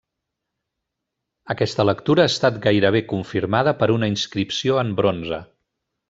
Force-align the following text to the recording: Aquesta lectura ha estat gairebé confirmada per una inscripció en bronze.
Aquesta 1.53 1.85
lectura 1.89 2.23
ha 2.25 2.31
estat 2.33 2.57
gairebé 2.65 3.01
confirmada 3.13 3.73
per 3.83 3.89
una 3.97 4.09
inscripció 4.13 4.79
en 4.85 4.95
bronze. 5.01 5.41